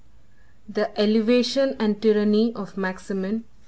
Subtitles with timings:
[0.67, 3.43] The Elevation And Tyranny Of Maximin.